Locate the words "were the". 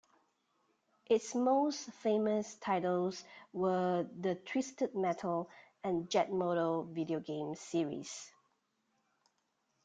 3.53-4.33